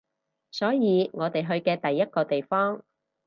[0.49, 2.83] 所以我哋去嘅第一個地方